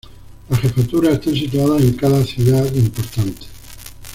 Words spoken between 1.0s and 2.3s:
están situadas en cada